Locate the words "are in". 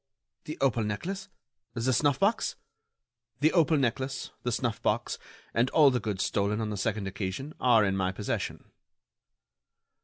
7.59-7.95